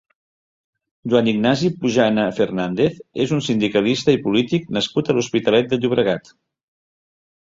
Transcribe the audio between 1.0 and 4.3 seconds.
Joan Ignasi Pujana Fernández és un sindicalista i